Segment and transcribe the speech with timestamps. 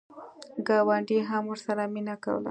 [0.67, 2.39] ګاونډي هم ورسره مینه کوله.